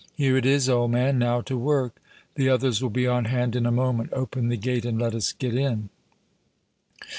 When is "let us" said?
4.99-5.31